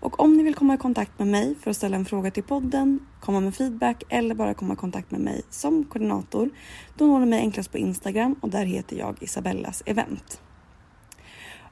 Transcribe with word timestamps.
Och 0.00 0.20
om 0.20 0.36
ni 0.36 0.42
vill 0.42 0.54
komma 0.54 0.74
i 0.74 0.76
kontakt 0.76 1.18
med 1.18 1.28
mig 1.28 1.54
för 1.60 1.70
att 1.70 1.76
ställa 1.76 1.96
en 1.96 2.04
fråga 2.04 2.30
till 2.30 2.42
podden, 2.42 3.00
komma 3.20 3.40
med 3.40 3.54
feedback 3.54 4.02
eller 4.08 4.34
bara 4.34 4.54
komma 4.54 4.74
i 4.74 4.76
kontakt 4.76 5.10
med 5.10 5.20
mig 5.20 5.42
som 5.50 5.84
koordinator, 5.84 6.50
då 6.96 7.06
når 7.06 7.20
ni 7.20 7.26
mig 7.26 7.38
enklast 7.38 7.72
på 7.72 7.78
Instagram 7.78 8.36
och 8.40 8.50
där 8.50 8.64
heter 8.64 8.96
jag 8.96 9.22
Isabellas 9.22 9.82
event. 9.86 10.40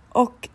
Och 0.08 0.48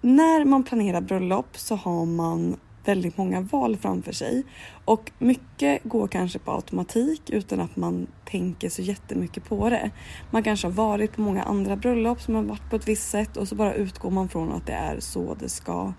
när 0.00 0.44
man 0.44 0.62
planerar 0.62 1.00
bröllop 1.00 1.58
så 1.58 1.76
har 1.76 2.06
man 2.06 2.56
väldigt 2.84 3.16
många 3.16 3.40
val 3.40 3.76
framför 3.76 4.12
sig 4.12 4.44
och 4.84 5.12
mycket 5.18 5.84
går 5.84 6.08
kanske 6.08 6.38
på 6.38 6.52
automatik 6.52 7.30
utan 7.30 7.60
att 7.60 7.76
man 7.76 8.06
tänker 8.24 8.68
så 8.68 8.82
jättemycket 8.82 9.44
på 9.44 9.70
det. 9.70 9.90
Man 10.30 10.42
kanske 10.42 10.66
har 10.66 10.72
varit 10.72 11.12
på 11.12 11.20
många 11.20 11.42
andra 11.42 11.76
bröllop 11.76 12.20
som 12.20 12.34
har 12.34 12.42
varit 12.42 12.70
på 12.70 12.76
ett 12.76 12.88
visst 12.88 13.10
sätt 13.10 13.36
och 13.36 13.48
så 13.48 13.54
bara 13.54 13.74
utgår 13.74 14.10
man 14.10 14.28
från 14.28 14.52
att 14.52 14.66
det 14.66 14.72
är 14.72 15.00
så 15.00 15.34
det 15.34 15.48
ska 15.48 15.92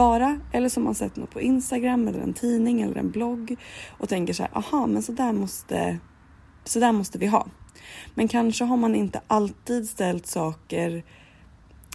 vara 0.00 0.40
eller 0.52 0.68
som 0.68 0.84
man 0.84 0.94
sett 0.94 1.16
något 1.16 1.30
på 1.30 1.40
Instagram 1.40 2.08
eller 2.08 2.20
en 2.20 2.34
tidning 2.34 2.80
eller 2.80 2.96
en 2.96 3.10
blogg 3.10 3.56
och 3.98 4.08
tänker 4.08 4.32
så 4.32 4.42
här, 4.42 4.58
aha, 4.58 4.86
men 4.86 5.02
så 5.02 5.12
där 5.12 5.32
måste, 5.32 5.98
så 6.64 6.80
där 6.80 6.92
måste 6.92 7.18
vi 7.18 7.26
ha. 7.26 7.46
Men 8.14 8.28
kanske 8.28 8.64
har 8.64 8.76
man 8.76 8.94
inte 8.94 9.20
alltid 9.26 9.88
ställt 9.88 10.26
saker 10.26 11.04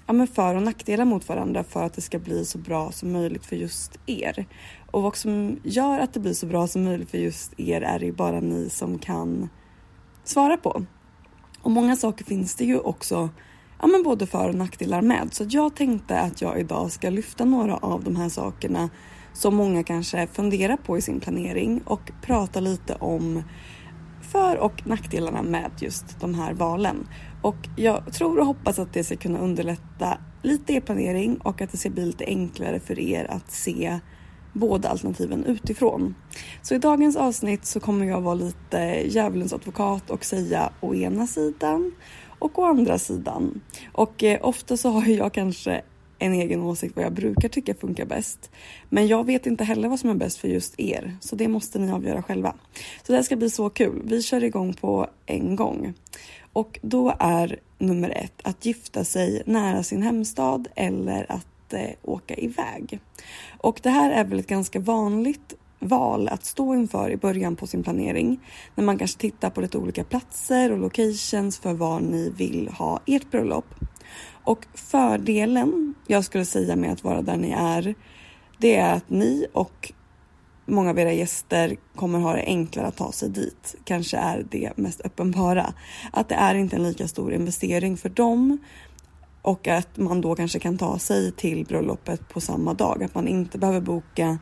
ja, 0.08 0.14
men 0.14 0.28
för 0.28 0.56
och 0.56 0.64
nackdelar 0.64 1.06
mot 1.06 1.30
varandra 1.30 1.64
för 1.64 1.84
att 1.84 1.94
det 1.94 2.02
ska 2.02 2.20
bli 2.20 2.46
så 2.46 2.58
bra 2.58 2.92
som 2.92 3.12
möjligt 3.12 3.46
för 3.46 3.56
just 3.56 4.00
er. 4.06 4.46
Och 4.92 5.02
vad 5.02 5.16
som 5.16 5.60
gör 5.64 6.00
att 6.00 6.14
det 6.14 6.20
blir 6.20 6.34
så 6.34 6.46
bra 6.46 6.68
som 6.68 6.84
möjligt 6.84 7.10
för 7.10 7.18
just 7.18 7.60
er 7.60 7.82
är 7.82 8.00
det 8.00 8.06
ju 8.06 8.14
bara 8.14 8.40
ni 8.40 8.70
som 8.70 9.00
kan 9.00 9.50
svara 10.24 10.58
på. 10.58 10.86
Och 11.62 11.72
många 11.72 11.96
saker 11.96 12.26
finns 12.26 12.56
det 12.56 12.66
ju 12.66 12.80
också 12.80 13.30
ja, 13.86 13.90
men 13.90 14.04
både 14.04 14.26
för 14.26 14.50
och 14.50 14.56
nackdelar 14.56 15.02
med. 15.02 15.34
Så 15.34 15.46
jag 15.50 15.76
tänkte 15.76 16.20
att 16.20 16.42
jag 16.42 16.60
idag 16.60 16.92
ska 16.92 17.10
lyfta 17.10 17.46
några 17.46 17.78
av 17.78 18.04
de 18.04 18.16
här 18.16 18.30
sakerna 18.30 18.90
som 19.34 19.56
många 19.56 19.84
kanske 19.84 20.28
funderar 20.28 20.78
på 20.78 20.98
i 20.98 21.02
sin 21.02 21.20
planering 21.20 21.82
och 21.86 22.12
prata 22.22 22.60
lite 22.60 22.96
om 22.96 23.44
för 24.32 24.58
och 24.58 24.88
nackdelarna 24.88 25.42
med 25.44 25.72
just 25.80 26.20
de 26.20 26.34
här 26.34 26.54
valen. 26.54 27.08
Och 27.42 27.56
jag 27.76 28.14
tror 28.14 28.40
och 28.40 28.46
hoppas 28.46 28.80
att 28.80 28.94
det 28.94 29.04
ska 29.04 29.16
kunna 29.16 29.40
underlätta 29.40 30.18
lite 30.44 30.74
er 30.74 30.82
planering 30.82 31.38
och 31.38 31.62
att 31.62 31.72
det 31.72 31.78
ska 31.78 31.90
bli 31.90 32.06
lite 32.06 32.26
enklare 32.26 32.80
för 32.80 33.00
er 33.00 33.32
att 33.32 33.52
se 33.52 34.00
båda 34.54 34.90
alternativen 34.90 35.46
utifrån. 35.46 36.16
Så 36.62 36.76
i 36.76 36.78
dagens 36.78 37.16
avsnitt 37.16 37.66
så 37.66 37.80
kommer 37.80 38.06
jag 38.06 38.22
vara 38.22 38.36
lite 38.36 38.78
djävulens 39.08 39.54
advokat 39.54 40.10
och 40.10 40.26
säga 40.26 40.70
å 40.82 40.96
ena 40.96 41.28
sidan 41.28 41.92
och 42.46 42.60
å 42.60 42.64
andra 42.66 43.00
sidan. 43.00 43.62
Och 43.94 44.24
eh, 44.24 44.40
ofta 44.42 44.78
så 44.78 44.90
har 44.90 45.08
jag 45.08 45.34
kanske 45.34 45.82
en 46.20 46.34
egen 46.34 46.62
åsikt 46.62 46.96
vad 46.96 47.06
jag 47.06 47.14
brukar 47.14 47.50
tycka 47.50 47.76
funkar 47.76 48.06
bäst. 48.06 48.52
Men 48.90 49.08
jag 49.08 49.26
vet 49.26 49.46
inte 49.46 49.64
heller 49.64 49.90
vad 49.90 50.00
som 50.00 50.10
är 50.10 50.14
bäst 50.14 50.38
för 50.38 50.48
just 50.48 50.80
er, 50.80 51.18
så 51.22 51.36
det 51.36 51.48
måste 51.48 51.80
ni 51.80 51.92
avgöra 51.92 52.24
själva. 52.24 52.54
Så 53.04 53.12
det 53.12 53.16
här 53.16 53.24
ska 53.24 53.36
bli 53.36 53.50
så 53.50 53.70
kul. 53.70 54.02
Vi 54.06 54.22
kör 54.22 54.44
igång 54.44 54.74
på 54.74 55.08
en 55.26 55.56
gång. 55.56 55.94
Och 56.54 56.80
då 56.82 57.14
är 57.20 57.60
nummer 57.78 58.10
ett 58.10 58.42
att 58.44 58.66
gifta 58.66 59.04
sig 59.04 59.44
nära 59.46 59.84
sin 59.84 60.02
hemstad 60.02 60.68
eller 60.76 61.32
att 61.32 61.74
eh, 61.74 61.90
åka 62.02 62.36
iväg. 62.36 63.00
Och 63.58 63.80
det 63.84 63.90
här 63.90 64.12
är 64.12 64.24
väl 64.24 64.40
ett 64.40 64.48
ganska 64.48 64.80
vanligt 64.80 65.54
val 65.88 66.28
att 66.28 66.46
stå 66.46 66.74
inför 66.74 67.10
i 67.10 67.18
början 67.18 67.56
på 67.56 67.68
sin 67.68 67.84
planering. 67.84 68.40
När 68.76 68.84
man 68.84 68.98
kanske 68.98 69.20
tittar 69.20 69.50
på 69.50 69.62
lite 69.62 69.78
olika 69.78 70.04
platser 70.04 70.72
och 70.72 70.78
locations 70.78 71.60
för 71.60 71.74
var 71.74 72.00
ni 72.00 72.30
vill 72.30 72.68
ha 72.68 73.00
ert 73.06 73.32
bröllop. 73.32 73.66
Och 74.44 74.66
fördelen 74.74 75.94
jag 76.08 76.26
skulle 76.26 76.46
säga 76.46 76.76
med 76.76 76.92
att 76.92 77.04
vara 77.04 77.22
där 77.22 77.38
ni 77.38 77.52
är, 77.52 77.96
det 78.58 78.76
är 78.76 78.94
att 78.94 79.10
ni 79.10 79.46
och 79.54 79.94
många 80.66 80.90
av 80.90 81.00
era 81.00 81.14
gäster 81.14 81.76
kommer 81.96 82.20
ha 82.20 82.34
det 82.34 82.44
enklare 82.46 82.88
att 82.88 82.98
ta 82.98 83.12
sig 83.12 83.30
dit. 83.30 83.76
Kanske 83.84 84.18
är 84.18 84.46
det 84.52 84.78
mest 84.78 85.02
uppenbara. 85.02 85.74
Att 86.12 86.30
det 86.30 86.36
är 86.36 86.56
inte 86.56 86.76
en 86.76 86.84
lika 86.84 87.08
stor 87.08 87.34
investering 87.34 87.98
för 87.98 88.10
dem 88.10 88.58
och 89.42 89.68
att 89.68 89.98
man 89.98 90.22
då 90.22 90.36
kanske 90.36 90.60
kan 90.60 90.78
ta 90.78 91.00
sig 91.00 91.32
till 91.32 91.66
bröllopet 91.66 92.30
på 92.30 92.42
samma 92.42 92.74
dag. 92.74 93.04
Att 93.04 93.16
man 93.16 93.28
inte 93.28 93.58
behöver 93.58 93.82
boka 93.82 94.38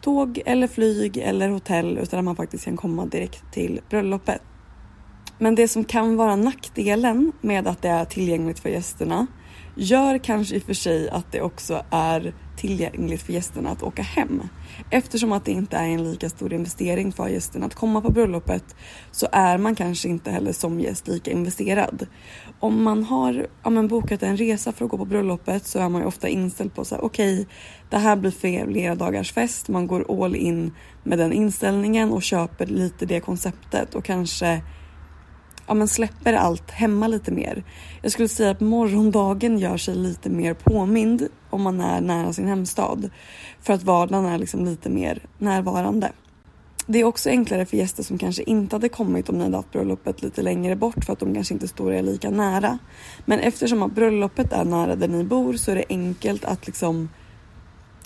tåg 0.00 0.42
eller 0.46 0.66
flyg 0.66 1.16
eller 1.16 1.48
hotell 1.48 1.98
utan 1.98 2.18
att 2.18 2.24
man 2.24 2.36
faktiskt 2.36 2.64
kan 2.64 2.76
komma 2.76 3.06
direkt 3.06 3.52
till 3.52 3.80
bröllopet. 3.90 4.42
Men 5.38 5.54
det 5.54 5.68
som 5.68 5.84
kan 5.84 6.16
vara 6.16 6.36
nackdelen 6.36 7.32
med 7.40 7.66
att 7.66 7.82
det 7.82 7.88
är 7.88 8.04
tillgängligt 8.04 8.58
för 8.58 8.68
gästerna 8.68 9.26
gör 9.76 10.18
kanske 10.18 10.56
i 10.56 10.58
och 10.58 10.62
för 10.62 10.74
sig 10.74 11.10
att 11.10 11.32
det 11.32 11.40
också 11.40 11.82
är 11.90 12.34
tillgängligt 12.56 13.22
för 13.22 13.32
gästerna 13.32 13.70
att 13.70 13.82
åka 13.82 14.02
hem. 14.02 14.42
Eftersom 14.90 15.32
att 15.32 15.44
det 15.44 15.52
inte 15.52 15.76
är 15.76 15.88
en 15.88 16.04
lika 16.04 16.28
stor 16.28 16.52
investering 16.52 17.12
för 17.12 17.28
gästerna 17.28 17.66
att 17.66 17.74
komma 17.74 18.00
på 18.00 18.12
bröllopet 18.12 18.76
så 19.10 19.28
är 19.32 19.58
man 19.58 19.74
kanske 19.74 20.08
inte 20.08 20.30
heller 20.30 20.52
som 20.52 20.80
gäst 20.80 21.08
lika 21.08 21.30
investerad. 21.30 22.06
Om 22.62 22.82
man 22.82 23.04
har 23.04 23.46
ja, 23.62 23.70
men 23.70 23.88
bokat 23.88 24.22
en 24.22 24.36
resa 24.36 24.72
för 24.72 24.84
att 24.84 24.90
gå 24.90 24.96
på 24.98 25.04
bröllopet 25.04 25.66
så 25.66 25.78
är 25.78 25.88
man 25.88 26.00
ju 26.00 26.06
ofta 26.06 26.28
inställd 26.28 26.74
på 26.74 26.84
så 26.84 26.94
här 26.94 27.04
okej, 27.04 27.34
okay, 27.34 27.46
det 27.90 27.98
här 27.98 28.16
blir 28.16 28.30
flera 28.30 28.94
dagars 28.94 29.32
fest. 29.32 29.68
Man 29.68 29.86
går 29.86 30.24
all 30.24 30.36
in 30.36 30.74
med 31.02 31.18
den 31.18 31.32
inställningen 31.32 32.12
och 32.12 32.22
köper 32.22 32.66
lite 32.66 33.06
det 33.06 33.20
konceptet 33.20 33.94
och 33.94 34.04
kanske 34.04 34.62
ja, 35.66 35.74
men 35.74 35.88
släpper 35.88 36.32
allt 36.32 36.70
hemma 36.70 37.06
lite 37.06 37.32
mer. 37.32 37.64
Jag 38.02 38.12
skulle 38.12 38.28
säga 38.28 38.50
att 38.50 38.60
morgondagen 38.60 39.58
gör 39.58 39.76
sig 39.76 39.94
lite 39.94 40.30
mer 40.30 40.54
påmind 40.54 41.28
om 41.50 41.62
man 41.62 41.80
är 41.80 42.00
nära 42.00 42.32
sin 42.32 42.48
hemstad 42.48 43.10
för 43.60 43.72
att 43.72 43.82
vardagen 43.82 44.26
är 44.26 44.38
liksom 44.38 44.64
lite 44.64 44.90
mer 44.90 45.22
närvarande. 45.38 46.12
Det 46.86 46.98
är 46.98 47.04
också 47.04 47.28
enklare 47.28 47.66
för 47.66 47.76
gäster 47.76 48.02
som 48.02 48.18
kanske 48.18 48.42
inte 48.42 48.76
hade 48.76 48.88
kommit 48.88 49.28
om 49.28 49.38
ni 49.38 49.44
hade 49.44 49.56
haft 49.56 49.72
bröllopet 49.72 50.22
lite 50.22 50.42
längre 50.42 50.76
bort 50.76 51.04
för 51.04 51.12
att 51.12 51.18
de 51.18 51.34
kanske 51.34 51.54
inte 51.54 51.68
står 51.68 51.92
er 51.92 52.02
lika 52.02 52.30
nära. 52.30 52.78
Men 53.26 53.38
eftersom 53.40 53.82
att 53.82 53.92
bröllopet 53.92 54.52
är 54.52 54.64
nära 54.64 54.96
där 54.96 55.08
ni 55.08 55.24
bor 55.24 55.54
så 55.54 55.70
är 55.70 55.76
det 55.76 55.84
enkelt 55.88 56.44
att 56.44 56.66
liksom 56.66 57.08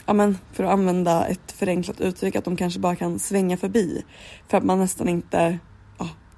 ja 0.06 0.12
men 0.12 0.38
för 0.52 0.64
att 0.64 0.70
använda 0.70 1.26
ett 1.26 1.52
förenklat 1.52 2.00
uttryck 2.00 2.36
att 2.36 2.44
de 2.44 2.56
kanske 2.56 2.80
bara 2.80 2.96
kan 2.96 3.18
svänga 3.18 3.56
förbi 3.56 4.02
för 4.48 4.58
att 4.58 4.64
man 4.64 4.78
nästan 4.78 5.08
inte 5.08 5.58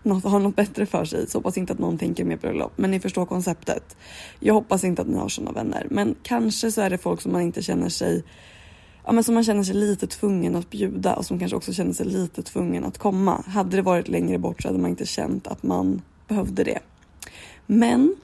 något, 0.07 0.25
har 0.25 0.41
något 0.41 0.57
bättre 0.57 0.87
för 0.87 1.05
sig. 1.05 1.27
Så 1.27 1.39
hoppas 1.39 1.59
inte 1.59 1.73
att 1.73 1.79
någon 1.79 1.99
tänker 1.99 2.25
mer 2.25 2.37
bröllop. 2.37 2.73
Men 2.77 2.91
ni 2.91 3.01
förstår 3.01 3.27
konceptet. 3.27 3.97
Jag 4.41 4.55
hoppas 4.55 4.85
inte 4.85 5.03
att 5.03 5.09
ni 5.09 5.17
har 5.17 5.29
sådana 5.29 5.53
vänner. 5.53 5.87
Men 5.91 6.15
kanske 6.23 6.73
så 6.73 6.81
är 6.81 6.91
det 6.91 6.99
folk 6.99 7.21
som 7.21 7.33
man 7.33 7.43
inte 7.43 7.63
känner 7.63 7.89
sig 7.89 8.25
Ja 9.07 9.13
men 9.13 9.25
som 9.25 9.35
man 9.35 9.45
känner 9.45 9.63
sig 9.63 9.75
lite 9.75 10.07
tvungen 10.07 10.57
att 10.57 10.71
bjuda 10.71 11.15
och 11.15 11.27
som 11.27 11.39
kanske 11.39 11.57
också 11.57 11.73
känner 11.73 11.93
sig 11.93 12.07
lite 12.07 12.43
tvungen 12.43 12.85
att 12.85 12.99
komma. 12.99 13.45
Hade 13.47 13.77
det 13.77 13.83
varit 13.83 14.09
längre 14.09 14.39
bort 14.39 14.63
så 14.63 14.69
hade 14.69 14.79
man 14.79 14.91
inte 14.91 15.07
känt 15.07 15.47
att 15.47 15.63
man 15.63 16.03
behövde 16.29 16.65
det. 16.65 16.79
Men 17.67 18.17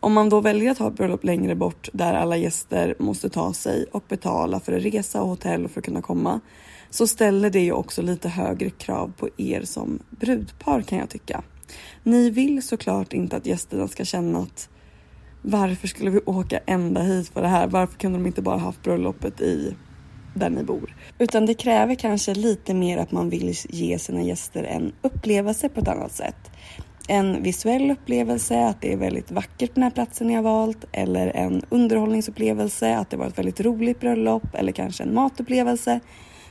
om 0.00 0.12
man 0.12 0.28
då 0.28 0.40
väljer 0.40 0.70
att 0.70 0.78
ha 0.78 0.88
ett 0.88 0.96
bröllop 0.96 1.24
längre 1.24 1.54
bort 1.54 1.88
där 1.92 2.14
alla 2.14 2.36
gäster 2.36 2.94
måste 2.98 3.28
ta 3.28 3.52
sig 3.52 3.86
och 3.92 4.04
betala 4.08 4.60
för 4.60 4.72
att 4.72 4.82
resa 4.82 5.22
och 5.22 5.28
hotell 5.28 5.68
för 5.68 5.80
att 5.80 5.84
kunna 5.84 6.02
komma 6.02 6.40
så 6.90 7.06
ställer 7.06 7.50
det 7.50 7.60
ju 7.60 7.72
också 7.72 8.02
lite 8.02 8.28
högre 8.28 8.70
krav 8.70 9.12
på 9.18 9.28
er 9.36 9.62
som 9.62 9.98
brudpar 10.10 10.82
kan 10.82 10.98
jag 10.98 11.10
tycka. 11.10 11.42
Ni 12.02 12.30
vill 12.30 12.62
såklart 12.62 13.12
inte 13.12 13.36
att 13.36 13.46
gästerna 13.46 13.88
ska 13.88 14.04
känna 14.04 14.38
att 14.38 14.68
varför 15.42 15.88
skulle 15.88 16.10
vi 16.10 16.20
åka 16.26 16.60
ända 16.66 17.02
hit 17.02 17.28
för 17.28 17.42
det 17.42 17.48
här? 17.48 17.66
Varför 17.66 17.98
kunde 17.98 18.18
de 18.18 18.26
inte 18.26 18.42
bara 18.42 18.58
haft 18.58 18.82
bröllopet 18.82 19.40
i 19.40 19.76
där 20.34 20.50
ni 20.50 20.64
bor? 20.64 20.96
Utan 21.18 21.46
det 21.46 21.54
kräver 21.54 21.94
kanske 21.94 22.34
lite 22.34 22.74
mer 22.74 22.98
att 22.98 23.12
man 23.12 23.30
vill 23.30 23.54
ge 23.68 23.98
sina 23.98 24.22
gäster 24.22 24.64
en 24.64 24.92
upplevelse 25.02 25.68
på 25.68 25.80
ett 25.80 25.88
annat 25.88 26.12
sätt. 26.12 26.50
En 27.08 27.42
visuell 27.42 27.90
upplevelse, 27.90 28.66
att 28.66 28.80
det 28.80 28.92
är 28.92 28.96
väldigt 28.96 29.30
vackert 29.30 29.68
på 29.68 29.74
den 29.74 29.82
här 29.82 29.90
platsen 29.90 30.26
ni 30.26 30.34
har 30.34 30.42
valt 30.42 30.84
eller 30.92 31.36
en 31.36 31.62
underhållningsupplevelse, 31.68 32.96
att 32.96 33.10
det 33.10 33.16
var 33.16 33.26
ett 33.26 33.38
väldigt 33.38 33.60
roligt 33.60 34.00
bröllop 34.00 34.54
eller 34.54 34.72
kanske 34.72 35.02
en 35.02 35.14
matupplevelse 35.14 36.00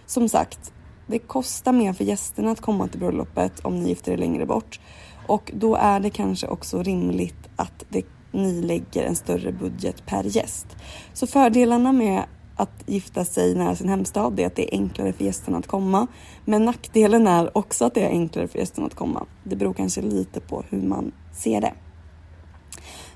som 0.06 0.30
sagt, 0.30 0.74
det 1.08 1.20
kostar 1.20 1.72
mer 1.72 1.94
för 1.94 2.04
gästerna 2.04 2.52
att 2.52 2.62
komma 2.62 2.88
till 2.88 3.00
bröllopet 3.00 3.60
om 3.60 3.80
ni 3.80 3.90
gifter 3.90 4.12
er 4.12 4.18
längre 4.18 4.46
bort 4.46 4.80
och 5.28 5.52
då 5.54 5.76
är 5.76 6.00
det 6.00 6.10
kanske 6.10 6.48
också 6.48 6.84
rimligt 6.84 7.50
att 7.56 7.86
det, 7.90 8.06
ni 8.32 8.62
lägger 8.62 9.04
en 9.04 9.16
större 9.16 9.52
budget 9.52 10.06
per 10.06 10.24
gäst. 10.24 10.68
Så 11.14 11.28
fördelarna 11.28 11.92
med 11.92 12.24
att 12.56 12.84
gifta 12.86 13.26
sig 13.26 13.56
nära 13.56 13.76
sin 13.76 13.90
hemstad 13.90 14.40
är 14.40 14.48
att 14.48 14.56
det 14.56 14.74
är 14.74 14.80
enklare 14.80 15.14
för 15.14 15.24
gästerna 15.24 15.58
att 15.58 15.68
komma. 15.68 16.08
Men 16.46 16.66
nackdelen 16.66 17.28
är 17.28 17.58
också 17.58 17.86
att 17.86 17.94
det 17.94 18.02
är 18.02 18.10
enklare 18.10 18.48
för 18.48 18.60
gästerna 18.60 18.88
att 18.88 18.96
komma. 18.96 19.26
Det 19.44 19.56
beror 19.56 19.74
kanske 19.74 20.02
lite 20.02 20.40
på 20.40 20.64
hur 20.70 20.82
man 20.82 21.12
ser 21.34 21.62
det. 21.62 21.74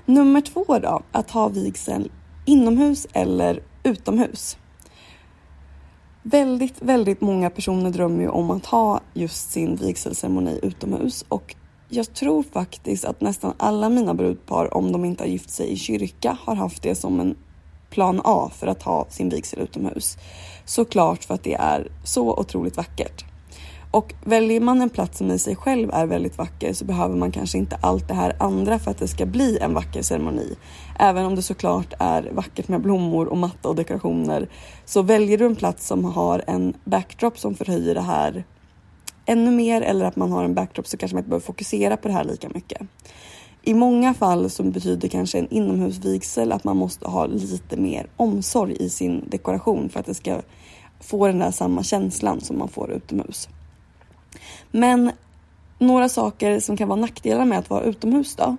Nummer 0.04 0.40
två 0.40 0.64
då, 0.78 1.02
att 1.12 1.30
ha 1.30 1.48
vigseln 1.48 2.08
inomhus 2.44 3.06
eller 3.12 3.62
utomhus. 3.82 4.56
Väldigt, 6.22 6.82
väldigt 6.82 7.20
många 7.20 7.50
personer 7.50 7.90
drömmer 7.90 8.22
ju 8.22 8.28
om 8.28 8.50
att 8.50 8.66
ha 8.66 9.00
just 9.14 9.50
sin 9.50 9.76
vigselceremoni 9.76 10.60
utomhus 10.62 11.24
och 11.28 11.54
jag 11.88 12.14
tror 12.14 12.42
faktiskt 12.42 13.04
att 13.04 13.20
nästan 13.20 13.54
alla 13.56 13.88
mina 13.88 14.14
brudpar, 14.14 14.76
om 14.76 14.92
de 14.92 15.04
inte 15.04 15.22
har 15.22 15.28
gift 15.28 15.50
sig 15.50 15.72
i 15.72 15.76
kyrka, 15.76 16.38
har 16.40 16.54
haft 16.54 16.82
det 16.82 16.94
som 16.94 17.20
en 17.20 17.36
plan 17.90 18.20
A 18.24 18.50
för 18.54 18.66
att 18.66 18.82
ha 18.82 19.06
sin 19.08 19.28
vigsel 19.28 19.60
utomhus. 19.60 20.18
Såklart 20.64 21.24
för 21.24 21.34
att 21.34 21.44
det 21.44 21.54
är 21.54 21.88
så 22.04 22.36
otroligt 22.36 22.76
vackert. 22.76 23.24
Och 23.90 24.14
väljer 24.24 24.60
man 24.60 24.80
en 24.80 24.90
plats 24.90 25.18
som 25.18 25.30
i 25.30 25.38
sig 25.38 25.56
själv 25.56 25.90
är 25.92 26.06
väldigt 26.06 26.38
vacker 26.38 26.72
så 26.72 26.84
behöver 26.84 27.16
man 27.16 27.32
kanske 27.32 27.58
inte 27.58 27.78
allt 27.80 28.08
det 28.08 28.14
här 28.14 28.36
andra 28.40 28.78
för 28.78 28.90
att 28.90 28.98
det 28.98 29.08
ska 29.08 29.26
bli 29.26 29.58
en 29.58 29.74
vacker 29.74 30.02
ceremoni. 30.02 30.56
Även 30.98 31.24
om 31.24 31.34
det 31.34 31.42
såklart 31.42 31.92
är 31.98 32.30
vackert 32.32 32.68
med 32.68 32.82
blommor 32.82 33.26
och 33.26 33.38
matta 33.38 33.68
och 33.68 33.76
dekorationer 33.76 34.48
så 34.84 35.02
väljer 35.02 35.38
du 35.38 35.46
en 35.46 35.56
plats 35.56 35.86
som 35.86 36.04
har 36.04 36.44
en 36.46 36.74
backdrop 36.84 37.38
som 37.38 37.54
förhöjer 37.54 37.94
det 37.94 38.00
här 38.00 38.44
ännu 39.26 39.50
mer 39.50 39.82
eller 39.82 40.04
att 40.04 40.16
man 40.16 40.32
har 40.32 40.44
en 40.44 40.54
backdrop 40.54 40.86
så 40.86 40.96
kanske 40.96 41.14
man 41.14 41.20
inte 41.20 41.30
behöver 41.30 41.46
fokusera 41.46 41.96
på 41.96 42.08
det 42.08 42.14
här 42.14 42.24
lika 42.24 42.48
mycket. 42.48 42.82
I 43.62 43.74
många 43.74 44.14
fall 44.14 44.50
så 44.50 44.62
betyder 44.62 45.08
kanske 45.08 45.38
en 45.38 45.48
inomhusvigsel 45.50 46.52
att 46.52 46.64
man 46.64 46.76
måste 46.76 47.08
ha 47.08 47.26
lite 47.26 47.76
mer 47.76 48.06
omsorg 48.16 48.76
i 48.80 48.90
sin 48.90 49.24
dekoration 49.28 49.88
för 49.88 50.00
att 50.00 50.06
det 50.06 50.14
ska 50.14 50.40
få 51.00 51.26
den 51.26 51.38
där 51.38 51.50
samma 51.50 51.82
känslan 51.82 52.40
som 52.40 52.58
man 52.58 52.68
får 52.68 52.92
utomhus. 52.92 53.48
Men 54.70 55.10
några 55.78 56.08
saker 56.08 56.60
som 56.60 56.76
kan 56.76 56.88
vara 56.88 57.00
nackdelar 57.00 57.44
med 57.44 57.58
att 57.58 57.70
vara 57.70 57.82
utomhus 57.82 58.36
då? 58.36 58.56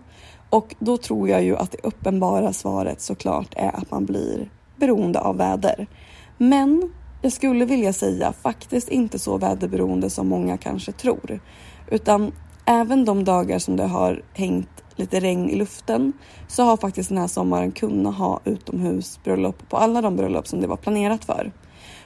Och 0.50 0.76
då 0.80 0.98
tror 0.98 1.30
jag 1.30 1.44
ju 1.44 1.58
att 1.58 1.72
det 1.72 1.78
uppenbara 1.84 2.54
svaret 2.54 3.02
såklart 3.02 3.54
är 3.56 3.76
att 3.76 3.92
man 3.92 4.06
blir 4.06 4.50
beroende 4.76 5.20
av 5.20 5.38
väder. 5.38 5.88
Men 6.38 6.94
jag 7.22 7.32
skulle 7.32 7.66
vilja 7.66 7.94
säga 7.94 8.34
faktiskt 8.34 8.90
inte 8.90 9.20
så 9.20 9.38
väderberoende 9.38 10.10
som 10.10 10.28
många 10.28 10.58
kanske 10.58 10.92
tror. 10.92 11.40
Utan 11.88 12.32
även 12.66 13.06
de 13.06 13.24
dagar 13.24 13.60
som 13.60 13.76
det 13.76 13.86
har 13.86 14.24
hängt 14.34 14.84
lite 14.96 15.20
regn 15.20 15.50
i 15.50 15.56
luften 15.56 16.14
så 16.48 16.64
har 16.64 16.78
faktiskt 16.78 17.10
den 17.10 17.18
här 17.18 17.28
sommaren 17.28 17.72
kunnat 17.72 18.16
ha 18.16 18.40
utomhusbröllop 18.46 19.70
på 19.70 19.78
alla 19.78 20.02
de 20.02 20.16
bröllop 20.16 20.48
som 20.48 20.62
det 20.62 20.68
var 20.68 20.78
planerat 20.78 21.26
för. 21.26 21.52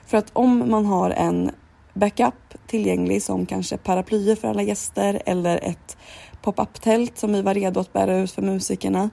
För 0.05 0.17
att 0.17 0.29
om 0.33 0.69
man 0.71 0.85
har 0.85 1.09
en 1.09 1.51
backup 1.93 2.67
tillgänglig 2.67 3.23
som 3.23 3.45
kanske 3.45 3.77
paraplyer 3.77 4.35
för 4.35 4.47
alla 4.47 4.61
gäster 4.61 5.21
eller 5.25 5.57
ett 5.57 5.97
pop-up 6.41 6.81
tält 6.81 7.17
som 7.17 7.33
vi 7.33 7.41
var 7.41 7.53
redo 7.53 7.79
att 7.79 7.93
bära 7.93 8.17
ut 8.17 8.31
för 8.31 8.41
musikerna. 8.41 9.09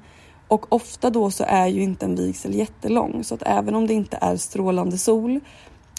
Och 0.49 0.73
ofta 0.73 1.11
då 1.11 1.31
så 1.31 1.45
är 1.49 1.67
ju 1.67 1.83
inte 1.83 2.07
en 2.07 2.17
vigsel 2.17 2.55
jättelång 2.55 3.25
så 3.25 3.35
att 3.35 3.43
även 3.47 3.75
om 3.75 3.87
det 3.87 3.95
inte 3.95 4.19
är 4.21 4.37
strålande 4.37 4.99
sol, 4.99 5.41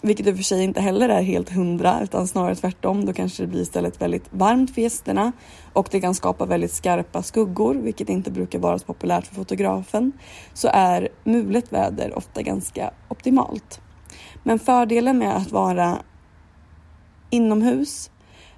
vilket 0.02 0.28
i 0.28 0.32
och 0.32 0.36
för 0.36 0.44
sig 0.44 0.64
inte 0.64 0.82
heller 0.82 1.10
är 1.10 1.22
helt 1.22 1.50
hundra 1.50 2.00
utan 2.04 2.28
snarare 2.28 2.56
tvärtom, 2.56 3.06
då 3.06 3.14
kanske 3.14 3.44
det 3.44 3.48
blir 3.48 3.62
istället 3.62 4.02
väldigt 4.02 4.26
varmt 4.30 4.74
för 4.74 4.82
gästerna 4.82 5.32
och 5.74 5.88
det 5.92 6.02
kan 6.02 6.16
skapa 6.16 6.46
väldigt 6.46 6.74
skarpa 6.74 7.24
skuggor, 7.24 7.76
vilket 7.76 8.10
inte 8.10 8.32
brukar 8.32 8.60
vara 8.60 8.80
så 8.80 8.86
populärt 8.86 9.28
för 9.28 9.36
fotografen, 9.36 10.12
så 10.54 10.70
är 10.74 11.10
mulet 11.24 11.74
väder 11.74 12.18
ofta 12.18 12.42
ganska 12.42 12.92
optimalt. 13.08 13.82
Men 14.44 14.60
fördelen 14.60 15.18
med 15.18 15.36
att 15.36 15.52
vara 15.52 15.98
inomhus. 17.30 18.12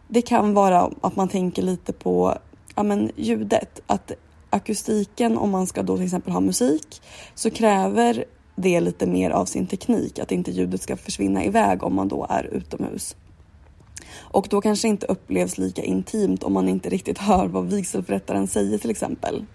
Det 0.08 0.22
kan 0.22 0.54
vara 0.54 0.90
att 1.02 1.16
man 1.16 1.28
tänker 1.28 1.62
lite 1.62 1.94
på 1.94 2.38
ja, 2.76 2.84
men 2.84 3.12
ljudet, 3.16 3.82
att 3.88 4.12
akustiken 4.50 5.38
om 5.38 5.50
man 5.50 5.68
ska 5.68 5.84
då 5.84 5.96
till 5.96 6.06
exempel 6.06 6.34
ha 6.34 6.40
musik 6.40 7.02
så 7.36 7.50
kräver 7.50 8.26
det 8.56 8.80
lite 8.80 9.06
mer 9.06 9.30
av 9.30 9.46
sin 9.46 9.68
teknik, 9.68 10.20
att 10.20 10.32
inte 10.32 10.52
ljudet 10.52 10.82
ska 10.82 10.98
försvinna 10.98 11.46
iväg 11.46 11.84
om 11.84 11.96
man 11.96 12.08
då 12.08 12.28
är 12.30 12.44
utomhus. 12.44 13.16
Och 14.18 14.48
då 14.50 14.62
kanske 14.62 14.88
inte 14.88 15.06
upplevs 15.06 15.58
lika 15.58 15.84
intimt 15.84 16.44
om 16.44 16.54
man 16.54 16.70
inte 16.70 16.90
riktigt 16.90 17.18
hör 17.28 17.48
vad 17.48 17.66
vigselförrättaren 17.66 18.48
säger 18.48 18.78
till 18.78 18.90
exempel. 18.92 19.46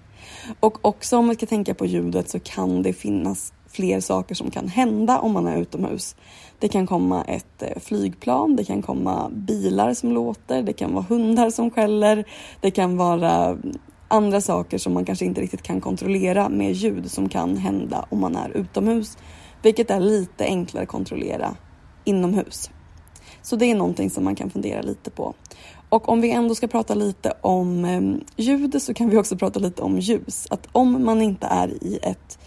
Och 0.61 0.85
också 0.85 1.17
om 1.17 1.27
man 1.27 1.35
ska 1.35 1.47
tänka 1.47 1.75
på 1.75 1.87
ljudet 1.87 2.29
så 2.29 2.41
kan 2.41 2.83
det 2.83 2.93
finnas 2.93 3.53
fler 3.69 4.01
saker 4.01 4.35
som 4.35 4.51
kan 4.51 4.69
hända 4.69 5.19
om 5.19 5.33
man 5.33 5.47
är 5.47 5.57
utomhus. 5.57 6.17
Det 6.59 6.69
kan 6.69 6.87
komma 6.87 7.25
ett 7.25 7.63
eh, 7.63 7.79
flygplan, 7.81 8.57
det 8.57 8.65
kan 8.65 8.83
komma 8.83 9.31
bilar 9.31 9.95
som 9.95 10.13
låter, 10.13 10.63
det 10.63 10.73
kan 10.73 10.95
vara 10.95 11.05
hundar 11.09 11.51
som 11.51 11.71
skäller, 11.71 12.25
det 12.61 12.71
kan 12.71 12.97
vara 12.97 13.59
andra 14.09 14.41
saker 14.41 14.79
som 14.79 14.95
man 14.95 15.05
kanske 15.05 15.25
inte 15.25 15.41
riktigt 15.41 15.63
kan 15.63 15.81
kontrollera 15.81 16.49
med 16.49 16.73
ljud 16.73 17.11
som 17.11 17.29
kan 17.29 17.57
hända 17.57 18.07
om 18.09 18.21
man 18.21 18.37
är 18.37 18.57
utomhus, 18.57 19.19
vilket 19.63 19.91
är 19.91 20.01
lite 20.01 20.45
enklare 20.45 20.83
att 20.83 20.89
kontrollera 20.89 21.57
inomhus. 22.05 22.71
Så 23.43 23.57
det 23.57 23.71
är 23.71 23.75
någonting 23.75 24.11
som 24.11 24.25
man 24.25 24.35
kan 24.35 24.51
fundera 24.51 24.83
lite 24.83 25.11
på. 25.11 25.35
Och 25.89 26.09
om 26.09 26.21
vi 26.21 26.31
ändå 26.31 26.55
ska 26.55 26.67
prata 26.69 26.95
lite 26.95 27.33
om 27.41 27.85
ehm, 27.85 28.25
ljud 28.37 28.83
så 28.83 28.95
kan 28.95 29.11
vi 29.11 29.17
också 29.17 29.37
prata 29.37 29.61
lite 29.61 29.83
om 29.83 29.99
ljus. 29.99 30.47
Att 30.51 30.69
om 30.73 31.05
man 31.05 31.23
inte 31.23 31.47
är 31.47 31.85
i 31.85 31.99
ett 32.03 32.39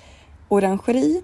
orangeri 0.47 1.23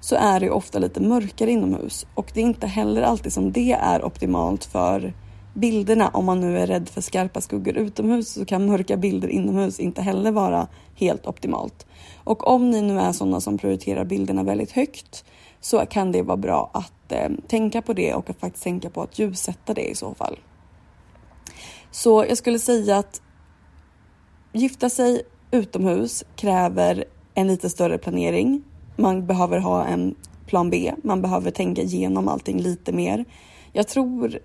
så 0.00 0.16
är 0.16 0.40
det 0.40 0.50
ofta 0.50 0.78
lite 0.78 1.00
mörkare 1.00 1.50
inomhus 1.50 2.06
och 2.14 2.30
det 2.34 2.40
är 2.40 2.44
inte 2.44 2.66
heller 2.66 3.02
alltid 3.02 3.32
som 3.32 3.52
det 3.52 3.72
är 3.72 4.04
optimalt 4.04 4.64
för 4.64 5.12
bilderna. 5.54 6.08
Om 6.08 6.24
man 6.24 6.40
nu 6.40 6.58
är 6.58 6.66
rädd 6.66 6.88
för 6.88 7.00
skarpa 7.00 7.40
skuggor 7.40 7.76
utomhus 7.76 8.32
så 8.32 8.44
kan 8.44 8.66
mörka 8.66 8.96
bilder 8.96 9.28
inomhus 9.28 9.80
inte 9.80 10.02
heller 10.02 10.30
vara 10.32 10.68
helt 10.94 11.26
optimalt. 11.26 11.86
Och 12.24 12.46
om 12.46 12.70
ni 12.70 12.82
nu 12.82 13.00
är 13.00 13.12
sådana 13.12 13.40
som 13.40 13.58
prioriterar 13.58 14.04
bilderna 14.04 14.42
väldigt 14.42 14.72
högt 14.72 15.24
så 15.60 15.86
kan 15.86 16.12
det 16.12 16.22
vara 16.22 16.36
bra 16.36 16.70
att 16.74 17.12
eh, 17.12 17.28
tänka 17.48 17.82
på 17.82 17.92
det 17.92 18.14
och 18.14 18.30
att 18.30 18.40
faktiskt 18.40 18.64
tänka 18.64 18.90
på 18.90 19.02
att 19.02 19.18
ljussätta 19.18 19.74
det 19.74 19.90
i 19.90 19.94
så 19.94 20.14
fall. 20.14 20.38
Så 21.90 22.24
jag 22.28 22.38
skulle 22.38 22.58
säga 22.58 22.98
att 22.98 23.22
gifta 24.52 24.90
sig 24.90 25.22
utomhus 25.50 26.24
kräver 26.36 27.04
en 27.34 27.46
lite 27.46 27.70
större 27.70 27.98
planering. 27.98 28.62
Man 28.96 29.26
behöver 29.26 29.58
ha 29.58 29.84
en 29.84 30.14
plan 30.46 30.70
B. 30.70 30.92
Man 31.02 31.22
behöver 31.22 31.50
tänka 31.50 31.82
igenom 31.82 32.28
allting 32.28 32.60
lite 32.60 32.92
mer. 32.92 33.24
Jag 33.72 33.88
tror 33.88 34.38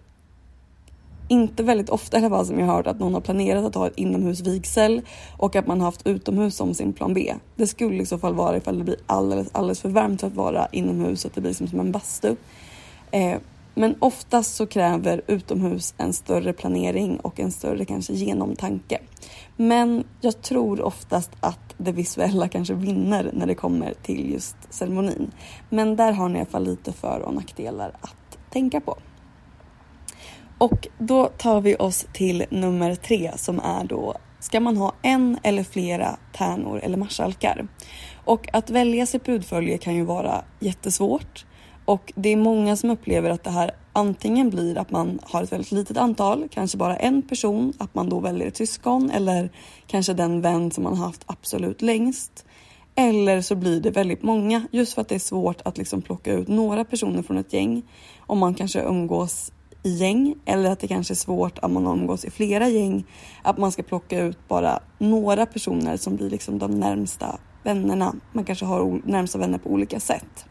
inte 1.30 1.64
väldigt 1.64 1.90
ofta 1.90 2.18
i 2.18 2.20
alla 2.20 2.30
fall 2.30 2.46
som 2.46 2.60
jag 2.60 2.68
hört 2.68 2.88
att 2.88 3.00
någon 3.00 3.14
har 3.14 3.22
planerat 3.22 3.66
att 3.66 3.76
ha 3.76 3.88
ett 3.88 3.98
inomhusvigsel 3.98 5.02
och 5.38 5.56
att 5.56 5.68
man 5.68 5.82
haft 5.82 6.08
utomhus 6.08 6.56
som 6.56 6.74
sin 6.74 6.94
plan 6.94 7.14
B. 7.14 7.36
Det 7.56 7.68
skulle 7.68 8.04
i 8.04 8.06
så 8.06 8.18
fall 8.18 8.34
vara 8.34 8.58
ifall 8.58 8.78
det 8.78 8.84
blir 8.84 8.98
alldeles, 9.06 9.50
alldeles 9.52 9.82
för 9.82 9.90
varmt 9.90 10.22
för 10.22 10.28
att 10.28 10.36
vara 10.36 10.68
inomhus, 10.72 11.26
att 11.26 11.36
det 11.36 11.42
blir 11.42 11.54
som, 11.54 11.68
som 11.68 11.80
en 11.80 11.92
bastu. 11.92 12.36
Eh, 13.12 13.38
men 13.74 13.96
oftast 14.00 14.56
så 14.56 14.66
kräver 14.68 15.22
utomhus 15.28 15.94
en 15.98 16.14
större 16.14 16.54
planering 16.54 17.20
och 17.20 17.40
en 17.40 17.52
större 17.52 17.86
kanske 17.86 18.14
genomtanke. 18.14 19.00
Men 19.58 20.04
jag 20.22 20.42
tror 20.42 20.82
oftast 20.82 21.32
att 21.40 21.76
det 21.78 21.92
visuella 21.92 22.48
kanske 22.48 22.74
vinner 22.74 23.32
när 23.34 23.48
det 23.48 23.56
kommer 23.56 23.94
till 24.04 24.32
just 24.32 24.58
ceremonin. 24.70 25.32
Men 25.70 25.96
där 25.96 26.12
har 26.12 26.30
ni 26.30 26.36
i 26.36 26.42
alla 26.42 26.50
fall 26.50 26.64
lite 26.64 26.94
för 26.94 27.20
och 27.20 27.34
nackdelar 27.34 27.92
att 28.02 28.38
tänka 28.50 28.82
på. 28.82 28.98
Och 30.60 30.88
då 30.98 31.26
tar 31.26 31.62
vi 31.62 31.76
oss 31.76 32.06
till 32.14 32.46
nummer 32.50 32.96
tre 32.96 33.32
som 33.36 33.60
är 33.60 33.84
då 33.84 34.16
Ska 34.40 34.60
man 34.60 34.78
ha 34.78 34.94
en 35.02 35.38
eller 35.44 35.64
flera 35.64 36.18
tärnor 36.34 36.80
eller 36.84 36.98
marskalkar? 36.98 37.68
Och 38.26 38.50
att 38.54 38.70
välja 38.70 39.06
sitt 39.06 39.24
brudfölje 39.24 39.78
kan 39.78 39.96
ju 39.96 40.04
vara 40.04 40.44
jättesvårt 40.60 41.46
och 41.86 42.14
det 42.16 42.30
är 42.30 42.38
många 42.38 42.76
som 42.76 42.90
upplever 42.90 43.30
att 43.30 43.44
det 43.44 43.50
här 43.50 43.72
antingen 43.94 44.50
blir 44.50 44.78
att 44.78 44.92
man 44.92 45.20
har 45.24 45.44
ett 45.44 45.52
väldigt 45.52 45.72
litet 45.72 45.98
antal, 45.98 46.48
kanske 46.52 46.78
bara 46.78 46.98
en 46.98 47.22
person, 47.22 47.74
att 47.78 47.96
man 47.96 48.10
då 48.10 48.20
väljer 48.20 48.48
ett 48.48 48.58
syskon 48.58 49.12
eller 49.12 49.50
kanske 49.88 50.14
den 50.14 50.42
vän 50.42 50.72
som 50.72 50.84
man 50.84 50.98
haft 50.98 51.24
absolut 51.26 51.82
längst. 51.82 52.46
Eller 52.96 53.42
så 53.42 53.56
blir 53.56 53.82
det 53.82 53.92
väldigt 53.92 54.24
många 54.24 54.68
just 54.72 54.94
för 54.94 55.02
att 55.02 55.10
det 55.10 55.16
är 55.16 55.20
svårt 55.20 55.62
att 55.66 55.78
liksom 55.78 56.02
plocka 56.02 56.34
ut 56.34 56.48
några 56.48 56.86
personer 56.86 57.22
från 57.22 57.38
ett 57.38 57.54
gäng 57.54 57.82
om 58.20 58.40
man 58.40 58.54
kanske 58.54 58.82
umgås 58.82 59.52
i 59.84 59.90
gäng 59.90 60.36
eller 60.46 60.72
att 60.72 60.80
det 60.80 60.88
kanske 60.88 61.14
är 61.14 61.16
svårt 61.16 61.60
om 61.60 61.74
man 61.74 61.88
umgås 61.88 62.26
i 62.26 62.30
flera 62.30 62.68
gäng 62.68 63.06
att 63.42 63.58
man 63.58 63.72
ska 63.72 63.84
plocka 63.84 64.20
ut 64.20 64.48
bara 64.48 64.80
några 64.98 65.46
personer 65.46 65.98
som 65.98 66.16
blir 66.16 66.30
liksom 66.30 66.60
de 66.60 66.80
närmsta 66.80 67.40
vännerna. 67.64 68.16
Man 68.34 68.46
kanske 68.46 68.66
har 68.66 69.02
närmsta 69.06 69.38
vänner 69.38 69.58
på 69.58 69.70
olika 69.70 70.00
sätt. 70.00 70.46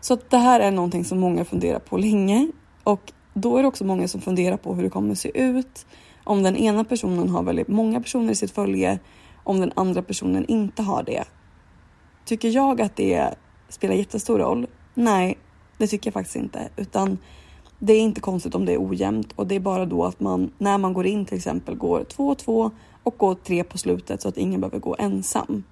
Så 0.00 0.14
att 0.14 0.30
det 0.30 0.38
här 0.38 0.60
är 0.60 0.70
någonting 0.70 1.04
som 1.04 1.20
många 1.20 1.44
funderar 1.44 1.78
på 1.78 1.96
länge 1.96 2.50
och 2.84 3.12
då 3.34 3.56
är 3.56 3.62
det 3.62 3.68
också 3.68 3.84
många 3.84 4.08
som 4.08 4.20
funderar 4.20 4.56
på 4.56 4.74
hur 4.74 4.82
det 4.82 4.90
kommer 4.90 5.14
se 5.14 5.40
ut 5.40 5.86
om 6.24 6.42
den 6.42 6.56
ena 6.56 6.84
personen 6.84 7.28
har 7.28 7.42
väldigt 7.42 7.68
många 7.68 8.00
personer 8.00 8.32
i 8.32 8.34
sitt 8.34 8.50
följe, 8.50 8.98
om 9.44 9.60
den 9.60 9.72
andra 9.76 10.02
personen 10.02 10.44
inte 10.46 10.82
har 10.82 11.02
det. 11.02 11.24
Tycker 12.24 12.48
jag 12.48 12.80
att 12.80 12.96
det 12.96 13.34
spelar 13.68 13.94
jättestor 13.94 14.38
roll? 14.38 14.66
Nej, 14.94 15.38
det 15.78 15.86
tycker 15.86 16.08
jag 16.08 16.14
faktiskt 16.14 16.36
inte, 16.36 16.68
utan 16.76 17.18
det 17.82 17.92
är 17.92 18.00
inte 18.00 18.20
konstigt 18.20 18.54
om 18.54 18.64
det 18.64 18.72
är 18.72 18.88
ojämnt 18.88 19.32
och 19.36 19.46
det 19.46 19.54
är 19.54 19.60
bara 19.60 19.86
då 19.86 20.04
att 20.04 20.20
man 20.20 20.50
när 20.58 20.78
man 20.78 20.92
går 20.92 21.06
in 21.06 21.26
till 21.26 21.36
exempel 21.36 21.74
går 21.74 22.04
två 22.04 22.28
och 22.28 22.38
två 22.38 22.70
och 23.02 23.14
går 23.18 23.34
tre 23.34 23.64
på 23.64 23.78
slutet 23.78 24.22
så 24.22 24.28
att 24.28 24.36
ingen 24.36 24.60
behöver 24.60 24.78
gå 24.78 24.96
ensam. 24.98 25.62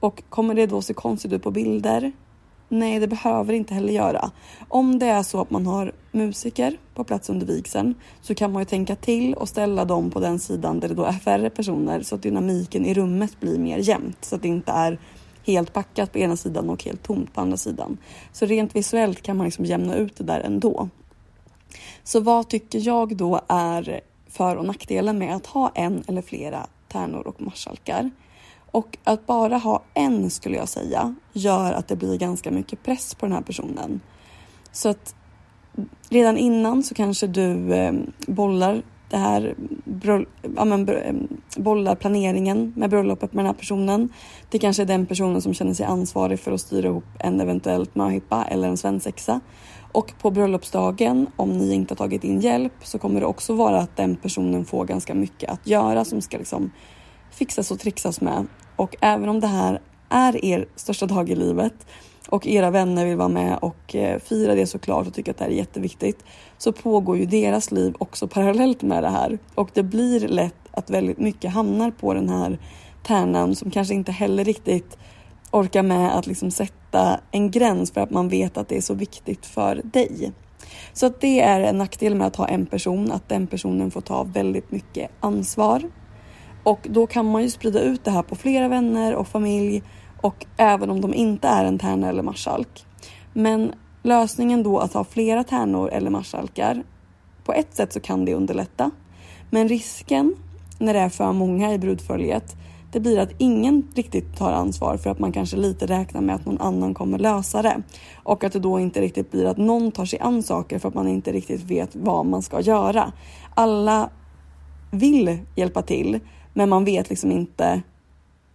Och 0.00 0.22
kommer 0.28 0.54
det 0.54 0.66
då 0.66 0.82
se 0.82 0.94
konstigt 0.94 1.32
ut 1.32 1.42
på 1.42 1.50
bilder? 1.50 2.12
Nej, 2.68 3.00
det 3.00 3.08
behöver 3.08 3.54
inte 3.54 3.74
heller 3.74 3.92
göra. 3.92 4.30
Om 4.68 4.98
det 4.98 5.06
är 5.06 5.22
så 5.22 5.40
att 5.40 5.50
man 5.50 5.66
har 5.66 5.92
musiker 6.12 6.76
på 6.94 7.04
plats 7.04 7.30
under 7.30 7.46
vigseln 7.46 7.94
så 8.22 8.34
kan 8.34 8.52
man 8.52 8.62
ju 8.62 8.66
tänka 8.66 8.96
till 8.96 9.34
och 9.34 9.48
ställa 9.48 9.84
dem 9.84 10.10
på 10.10 10.20
den 10.20 10.38
sidan 10.38 10.80
där 10.80 10.88
det 10.88 10.94
då 10.94 11.04
är 11.04 11.12
färre 11.12 11.50
personer 11.50 12.02
så 12.02 12.14
att 12.14 12.22
dynamiken 12.22 12.86
i 12.86 12.94
rummet 12.94 13.40
blir 13.40 13.58
mer 13.58 13.78
jämnt 13.78 14.24
så 14.24 14.36
att 14.36 14.42
det 14.42 14.48
inte 14.48 14.72
är 14.72 14.98
helt 15.44 15.72
packat 15.72 16.12
på 16.12 16.18
ena 16.18 16.36
sidan 16.36 16.70
och 16.70 16.84
helt 16.84 17.02
tomt 17.02 17.34
på 17.34 17.40
andra 17.40 17.56
sidan. 17.56 17.98
Så 18.32 18.46
rent 18.46 18.76
visuellt 18.76 19.22
kan 19.22 19.36
man 19.36 19.46
liksom 19.46 19.64
jämna 19.64 19.94
ut 19.94 20.16
det 20.16 20.24
där 20.24 20.40
ändå. 20.40 20.88
Så 22.04 22.20
vad 22.20 22.48
tycker 22.48 22.86
jag 22.86 23.16
då 23.16 23.40
är 23.48 24.00
för 24.28 24.56
och 24.56 24.64
nackdelen 24.64 25.18
med 25.18 25.36
att 25.36 25.46
ha 25.46 25.72
en 25.74 26.04
eller 26.06 26.22
flera 26.22 26.66
tärnor 26.88 27.26
och 27.26 27.40
marskalkar? 27.42 28.10
Och 28.70 28.98
att 29.04 29.26
bara 29.26 29.58
ha 29.58 29.82
en 29.94 30.30
skulle 30.30 30.56
jag 30.56 30.68
säga 30.68 31.14
gör 31.32 31.72
att 31.72 31.88
det 31.88 31.96
blir 31.96 32.18
ganska 32.18 32.50
mycket 32.50 32.82
press 32.82 33.14
på 33.14 33.26
den 33.26 33.34
här 33.34 33.42
personen. 33.42 34.00
Så 34.72 34.88
att 34.88 35.14
redan 36.08 36.36
innan 36.36 36.82
så 36.82 36.94
kanske 36.94 37.26
du 37.26 37.74
eh, 37.74 37.92
bollar 38.26 38.82
det 39.12 39.18
här, 39.18 39.54
ja, 40.56 40.64
men, 40.64 40.88
bollar 41.56 41.94
planeringen 41.94 42.72
med 42.76 42.90
bröllopet 42.90 43.32
med 43.32 43.44
den 43.44 43.46
här 43.46 43.58
personen. 43.58 44.08
Det 44.50 44.58
kanske 44.58 44.82
är 44.82 44.86
den 44.86 45.06
personen 45.06 45.42
som 45.42 45.54
känner 45.54 45.74
sig 45.74 45.86
ansvarig 45.86 46.40
för 46.40 46.52
att 46.52 46.60
styra 46.60 46.88
ihop 46.88 47.04
en 47.18 47.40
eventuellt 47.40 47.94
möhippa 47.94 48.44
eller 48.44 48.68
en 48.68 48.76
svensexa. 48.76 49.40
Och 49.92 50.12
på 50.20 50.30
bröllopsdagen, 50.30 51.26
om 51.36 51.58
ni 51.58 51.74
inte 51.74 51.92
har 51.92 51.96
tagit 51.96 52.24
in 52.24 52.40
hjälp, 52.40 52.72
så 52.82 52.98
kommer 52.98 53.20
det 53.20 53.26
också 53.26 53.54
vara 53.54 53.78
att 53.78 53.96
den 53.96 54.16
personen 54.16 54.64
får 54.64 54.84
ganska 54.84 55.14
mycket 55.14 55.50
att 55.50 55.66
göra 55.66 56.04
som 56.04 56.20
ska 56.20 56.38
liksom 56.38 56.70
fixas 57.30 57.70
och 57.70 57.78
trixas 57.78 58.20
med. 58.20 58.46
Och 58.76 58.96
även 59.00 59.28
om 59.28 59.40
det 59.40 59.46
här 59.46 59.80
är 60.08 60.44
er 60.44 60.66
största 60.76 61.06
dag 61.06 61.30
i 61.30 61.34
livet 61.34 61.86
och 62.28 62.46
era 62.46 62.70
vänner 62.70 63.06
vill 63.06 63.16
vara 63.16 63.28
med 63.28 63.58
och 63.58 63.94
eh, 63.94 64.18
fira 64.18 64.54
det 64.54 64.66
såklart 64.66 65.06
och 65.06 65.14
tycker 65.14 65.30
att 65.30 65.38
det 65.38 65.44
här 65.44 65.50
är 65.50 65.56
jätteviktigt. 65.56 66.24
Så 66.58 66.72
pågår 66.72 67.18
ju 67.18 67.26
deras 67.26 67.70
liv 67.70 67.94
också 67.98 68.28
parallellt 68.28 68.82
med 68.82 69.02
det 69.02 69.08
här. 69.08 69.38
Och 69.54 69.70
det 69.74 69.82
blir 69.82 70.28
lätt 70.28 70.54
att 70.70 70.90
väldigt 70.90 71.18
mycket 71.18 71.52
hamnar 71.52 71.90
på 71.90 72.14
den 72.14 72.28
här 72.28 72.58
tärnan 73.02 73.54
som 73.54 73.70
kanske 73.70 73.94
inte 73.94 74.12
heller 74.12 74.44
riktigt 74.44 74.98
orkar 75.50 75.82
med 75.82 76.18
att 76.18 76.26
liksom 76.26 76.50
sätta 76.50 77.20
en 77.30 77.50
gräns 77.50 77.90
för 77.90 78.00
att 78.00 78.10
man 78.10 78.28
vet 78.28 78.56
att 78.56 78.68
det 78.68 78.76
är 78.76 78.80
så 78.80 78.94
viktigt 78.94 79.46
för 79.46 79.80
dig. 79.84 80.32
Så 80.92 81.06
att 81.06 81.20
det 81.20 81.40
är 81.40 81.60
en 81.60 81.78
nackdel 81.78 82.14
med 82.14 82.26
att 82.26 82.36
ha 82.36 82.48
en 82.48 82.66
person, 82.66 83.12
att 83.12 83.28
den 83.28 83.46
personen 83.46 83.90
får 83.90 84.00
ta 84.00 84.22
väldigt 84.22 84.70
mycket 84.70 85.10
ansvar. 85.20 85.82
Och 86.62 86.86
då 86.90 87.06
kan 87.06 87.26
man 87.26 87.42
ju 87.42 87.50
sprida 87.50 87.80
ut 87.80 88.04
det 88.04 88.10
här 88.10 88.22
på 88.22 88.36
flera 88.36 88.68
vänner 88.68 89.14
och 89.14 89.28
familj 89.28 89.82
och 90.22 90.46
även 90.56 90.90
om 90.90 91.00
de 91.00 91.14
inte 91.14 91.48
är 91.48 91.64
en 91.64 91.78
tärna 91.78 92.08
eller 92.08 92.22
marskalk. 92.22 92.86
Men 93.32 93.72
lösningen 94.02 94.62
då 94.62 94.78
att 94.78 94.92
ha 94.92 95.04
flera 95.04 95.44
tärnor 95.44 95.88
eller 95.88 96.10
marskalkar, 96.10 96.82
på 97.44 97.52
ett 97.52 97.74
sätt 97.74 97.92
så 97.92 98.00
kan 98.00 98.24
det 98.24 98.34
underlätta. 98.34 98.90
Men 99.50 99.68
risken 99.68 100.34
när 100.78 100.94
det 100.94 101.00
är 101.00 101.08
för 101.08 101.32
många 101.32 101.72
i 101.72 101.78
brudföljet, 101.78 102.56
det 102.92 103.00
blir 103.00 103.18
att 103.18 103.32
ingen 103.38 103.88
riktigt 103.94 104.36
tar 104.36 104.52
ansvar 104.52 104.96
för 104.96 105.10
att 105.10 105.18
man 105.18 105.32
kanske 105.32 105.56
lite 105.56 105.86
räknar 105.86 106.20
med 106.20 106.34
att 106.34 106.46
någon 106.46 106.60
annan 106.60 106.94
kommer 106.94 107.18
lösa 107.18 107.62
det. 107.62 107.82
Och 108.22 108.44
att 108.44 108.52
det 108.52 108.58
då 108.58 108.80
inte 108.80 109.00
riktigt 109.00 109.30
blir 109.30 109.46
att 109.46 109.56
någon 109.56 109.92
tar 109.92 110.04
sig 110.04 110.18
an 110.18 110.42
saker 110.42 110.78
för 110.78 110.88
att 110.88 110.94
man 110.94 111.08
inte 111.08 111.32
riktigt 111.32 111.60
vet 111.60 111.96
vad 111.96 112.26
man 112.26 112.42
ska 112.42 112.60
göra. 112.60 113.12
Alla 113.54 114.10
vill 114.90 115.38
hjälpa 115.56 115.82
till 115.82 116.20
men 116.52 116.68
man 116.68 116.84
vet 116.84 117.10
liksom 117.10 117.32
inte 117.32 117.82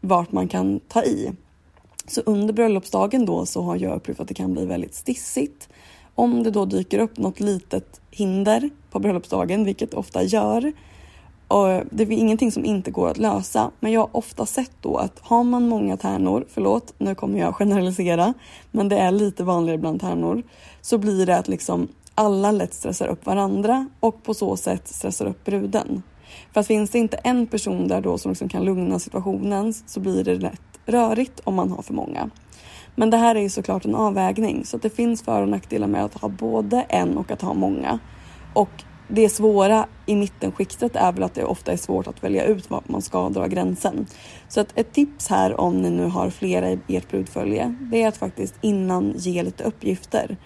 vart 0.02 0.32
man 0.32 0.48
kan 0.48 0.80
ta 0.88 1.04
i. 1.04 1.32
Så 2.08 2.22
under 2.26 2.54
bröllopsdagen 2.54 3.26
då 3.26 3.46
så 3.46 3.62
har 3.62 3.76
jag 3.76 3.96
upplevt 3.96 4.20
att 4.20 4.28
det 4.28 4.34
kan 4.34 4.54
bli 4.54 4.66
väldigt 4.66 4.96
stissigt. 4.96 5.70
Om 6.16 6.44
det 6.44 6.52
då 6.52 6.66
dyker 6.66 7.00
upp 7.00 7.18
något 7.18 7.40
litet 7.40 8.02
hinder 8.12 8.70
på 8.92 9.00
bröllopsdagen, 9.00 9.64
vilket 9.64 9.94
ofta 9.94 10.24
gör, 10.24 10.74
och 11.48 11.68
det 11.92 12.04
är 12.04 12.12
ingenting 12.12 12.52
som 12.52 12.66
inte 12.66 12.92
går 12.92 13.10
att 13.10 13.18
lösa, 13.18 13.72
men 13.80 13.92
jag 13.92 14.02
har 14.02 14.10
ofta 14.12 14.46
sett 14.46 14.72
då 14.82 14.98
att 14.98 15.20
har 15.22 15.44
man 15.44 15.68
många 15.68 15.98
tärnor, 15.98 16.46
förlåt, 16.50 16.94
nu 16.98 17.16
kommer 17.16 17.40
jag 17.40 17.56
generalisera, 17.56 18.34
men 18.72 18.90
det 18.90 18.98
är 18.98 19.12
lite 19.12 19.44
vanligare 19.44 19.78
bland 19.78 20.02
tärnor, 20.02 20.44
så 20.82 20.98
blir 20.98 21.26
det 21.26 21.38
att 21.38 21.48
liksom 21.48 21.88
alla 22.16 22.52
lätt 22.52 22.74
stressar 22.74 23.08
upp 23.08 23.26
varandra 23.26 23.90
och 24.00 24.24
på 24.24 24.34
så 24.34 24.58
sätt 24.58 24.88
stressar 24.88 25.26
upp 25.26 25.46
bruden. 25.46 26.04
För 26.54 26.60
att 26.60 26.68
finns 26.68 26.90
det 26.90 27.00
inte 27.00 27.18
en 27.18 27.48
person 27.48 27.88
där 27.88 28.02
då 28.02 28.18
som 28.18 28.32
liksom 28.32 28.50
kan 28.50 28.66
lugna 28.66 29.00
situationen 29.00 29.74
så 29.74 30.00
blir 30.00 30.24
det 30.24 30.36
lätt 30.36 30.77
rörigt 30.88 31.42
om 31.44 31.56
man 31.56 31.72
har 31.72 31.82
för 31.82 31.94
många. 31.94 32.30
Men 32.96 33.10
det 33.10 33.18
här 33.18 33.36
är 33.36 33.40
ju 33.40 33.50
såklart 33.50 33.86
en 33.86 33.96
avvägning 33.96 34.66
så 34.66 34.76
att 34.76 34.84
det 34.84 34.90
finns 34.90 35.22
för 35.22 35.42
och 35.42 35.50
nackdelar 35.50 35.88
med 35.88 36.06
att 36.06 36.14
ha 36.14 36.30
både 36.30 36.82
en 36.82 37.18
och 37.18 37.32
att 37.32 37.42
ha 37.42 37.54
många. 37.54 38.00
Och 38.54 38.84
det 39.08 39.30
svåra 39.30 39.86
i 40.06 40.16
mittenskiktet 40.16 40.96
är 40.96 41.12
väl 41.12 41.24
att 41.24 41.34
det 41.34 41.44
ofta 41.44 41.72
är 41.72 41.78
svårt 41.78 42.08
att 42.08 42.24
välja 42.24 42.46
ut 42.46 42.70
var 42.70 42.82
man 42.86 43.02
ska 43.02 43.30
dra 43.30 43.48
gränsen. 43.48 44.06
Så 44.48 44.62
att 44.62 44.80
ett 44.80 44.94
tips 44.94 45.28
här 45.28 45.60
om 45.60 45.82
ni 45.82 45.90
nu 45.90 46.06
har 46.06 46.30
flera 46.30 46.70
i 46.70 46.80
ert 46.88 47.12
brudfölje, 47.12 47.76
det 47.80 48.04
är 48.04 48.08
att 48.08 48.18
faktiskt 48.18 48.56
innan 48.62 49.14
ge 49.18 49.44
lite 49.44 49.64
uppgifter. 49.64 50.38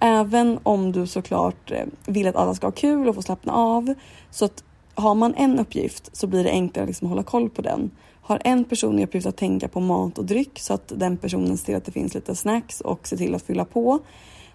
Även 0.00 0.58
om 0.62 0.92
du 0.92 1.06
såklart 1.06 1.70
eh, 1.70 1.84
vill 2.06 2.26
att 2.26 2.36
alla 2.36 2.54
ska 2.54 2.66
ha 2.66 2.72
kul 2.72 3.08
och 3.08 3.14
få 3.14 3.22
slappna 3.22 3.52
av. 3.52 3.94
Så 4.30 4.44
att 4.44 4.64
har 4.94 5.14
man 5.14 5.34
en 5.34 5.58
uppgift 5.58 6.16
så 6.16 6.26
blir 6.26 6.44
det 6.44 6.50
enklare 6.50 6.86
liksom 6.86 7.06
att 7.06 7.10
hålla 7.10 7.22
koll 7.22 7.50
på 7.50 7.62
den. 7.62 7.90
Har 8.30 8.42
en 8.44 8.64
person 8.64 8.98
i 8.98 9.04
uppgift 9.04 9.26
att 9.26 9.36
tänka 9.36 9.68
på 9.68 9.80
mat 9.80 10.18
och 10.18 10.24
dryck 10.24 10.58
så 10.58 10.74
att 10.74 10.92
den 10.96 11.16
personen 11.16 11.58
ser 11.58 11.66
till 11.66 11.76
att 11.76 11.84
det 11.84 11.92
finns 11.92 12.14
lite 12.14 12.34
snacks 12.36 12.80
och 12.80 13.08
ser 13.08 13.16
till 13.16 13.34
att 13.34 13.42
fylla 13.42 13.64
på. 13.64 13.98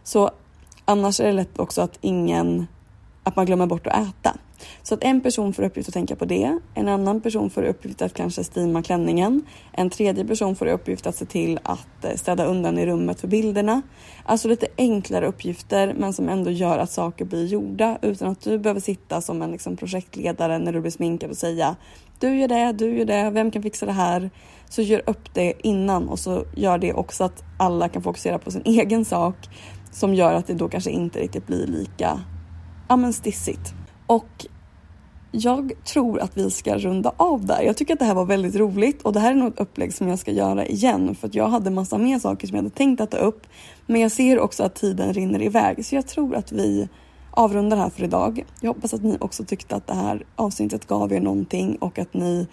Så 0.03 0.32
annars 0.86 1.20
är 1.20 1.25
det 1.25 1.34
lätt 1.34 1.60
också 1.60 1.82
att 1.82 1.98
ingen 2.01 2.67
att 3.24 3.36
man 3.36 3.46
glömmer 3.46 3.65
bort 3.65 3.88
att 3.88 4.08
äta. 4.08 4.38
Så 4.88 4.94
att 4.94 5.04
en 5.04 5.22
person 5.22 5.54
får 5.54 5.63
uppgift 5.63 5.89
att 5.89 5.94
tänka 5.94 6.15
på 6.15 6.25
det. 6.25 6.60
En 6.74 6.88
annan 6.88 7.22
person 7.22 7.50
får 7.50 7.63
uppgift 7.63 8.01
att 8.01 8.13
kanske 8.13 8.44
stima 8.44 8.84
klänningen. 8.84 9.46
En 9.72 9.89
tredje 9.89 10.25
person 10.25 10.56
får 10.56 10.68
uppgift 10.68 11.08
att 11.08 11.15
se 11.15 11.25
till 11.25 11.60
att 11.63 12.06
eh, 12.06 12.15
städa 12.15 12.46
undan 12.46 12.77
i 12.77 12.86
rummet 12.86 13.22
för 13.22 13.27
bilderna. 13.27 13.82
Alltså 14.24 14.48
lite 14.48 14.68
enklare 14.77 15.27
uppgifter 15.27 15.94
men 15.98 16.13
som 16.13 16.30
ändå 16.30 16.51
gör 16.51 16.77
att 16.77 16.92
saker 16.92 17.25
blir 17.25 17.46
gjorda 17.46 17.98
utan 18.01 18.32
att 18.32 18.42
du 18.42 18.60
behöver 18.60 18.82
sitta 18.82 19.22
som 19.22 19.42
en 19.42 19.51
liksom, 19.51 19.77
projektledare 19.77 20.60
när 20.60 20.74
du 20.74 20.82
blir 20.82 20.92
sminkad 20.92 21.30
och 21.30 21.38
säga 21.38 21.75
du 22.20 22.39
gör 22.39 22.48
det, 22.48 22.72
du 22.72 22.98
gör 22.98 23.06
det, 23.06 23.30
vem 23.30 23.51
kan 23.51 23.63
fixa 23.63 23.86
det 23.86 23.92
här? 23.92 24.30
Så 24.70 24.82
gör 24.82 25.01
upp 25.06 25.34
det 25.34 25.54
innan 25.68 26.10
och 26.10 26.20
så 26.20 26.46
gör 26.56 26.77
det 26.77 26.94
också 26.94 27.24
att 27.24 27.44
alla 27.60 27.89
kan 27.89 28.01
fokusera 28.01 28.39
på 28.39 28.51
sin 28.51 28.62
egen 28.65 29.06
sak 29.06 29.36
som 29.92 30.13
gör 30.13 30.34
att 30.34 30.48
det 30.48 30.54
då 30.54 30.70
kanske 30.70 30.92
inte 30.92 31.20
riktigt 31.20 31.48
blir 31.48 31.68
lika 31.68 32.20
ja, 32.88 32.96
men 32.96 33.13
stissigt. 33.13 33.74
Och 34.08 34.46
jag 35.36 35.72
tror 35.84 36.20
att 36.20 36.38
vi 36.38 36.51
ska 36.51 36.77
runda 36.77 37.12
av 37.18 37.46
där. 37.46 37.62
Jag 37.62 37.77
tycker 37.77 37.94
att 37.94 38.00
det 38.00 38.06
här 38.06 38.15
var 38.15 38.25
väldigt 38.25 38.56
roligt 38.56 39.01
och 39.01 39.13
det 39.13 39.20
här 39.20 39.32
är 39.32 39.36
nog 39.36 39.48
ett 39.48 39.60
upplägg 39.60 39.94
som 39.94 40.08
jag 40.08 40.20
ska 40.20 40.32
göra 40.32 40.65
igen 40.65 41.15
för 41.15 41.27
att 41.27 41.36
jag 41.36 41.48
hade 41.48 41.70
massa 41.70 41.98
mer 41.98 42.20
saker 42.20 42.48
som 42.48 42.56
jag 42.56 42.63
hade 42.63 42.75
tänkt 42.75 43.01
att 43.01 43.12
ta 43.12 43.18
upp. 43.18 43.48
Men 43.86 44.01
jag 44.01 44.12
ser 44.12 44.39
också 44.39 44.63
att 44.63 44.75
tiden 44.75 45.13
rinner 45.13 45.42
iväg 45.42 45.86
så 45.86 45.96
jag 45.96 46.08
tror 46.08 46.36
att 46.36 46.51
vi 46.51 46.89
avrundar 47.32 47.77
här 47.77 47.89
för 47.89 48.04
idag. 48.04 48.46
Jag 48.62 48.74
hoppas 48.74 48.94
att 48.94 49.04
ni 49.04 49.18
också 49.20 49.46
tyckte 49.46 49.75
att 49.75 49.88
det 49.88 49.94
här 49.94 50.25
avsnittet 50.36 50.88
gav 50.88 51.13
er 51.13 51.20
någonting 51.20 51.75
och 51.75 52.00
att 52.00 52.13
ni 52.13 52.48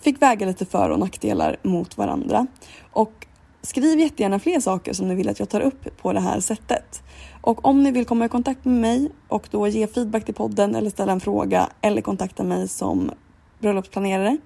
fick 0.00 0.22
väga 0.22 0.46
lite 0.46 0.64
för 0.64 0.90
och 0.90 0.98
nackdelar 0.98 1.56
mot 1.62 1.98
varandra. 1.98 2.46
Och 2.92 3.26
skriv 3.62 4.00
jättegärna 4.00 4.38
fler 4.38 4.60
saker 4.60 4.92
som 4.92 5.08
ni 5.08 5.14
vill 5.14 5.28
att 5.28 5.38
jag 5.38 5.48
tar 5.48 5.60
upp 5.60 5.96
på 6.02 6.12
det 6.12 6.20
här 6.20 6.40
sättet. 6.40 7.02
Och 7.46 7.66
om 7.66 7.82
ni 7.82 7.90
vill 7.90 8.04
komma 8.04 8.24
i 8.24 8.28
kontakt 8.28 8.64
med 8.64 8.80
mig 8.80 9.10
och 9.28 9.48
då 9.50 9.68
ge 9.68 9.86
feedback 9.86 10.24
till 10.24 10.34
podden 10.34 10.74
eller 10.74 10.90
ställa 10.90 11.12
en 11.12 11.20
fråga 11.20 11.68
eller 11.80 12.02
kontakta 12.02 12.42
mig 12.42 12.68
som 12.68 13.10
bröllopsplanerare, 13.58 14.36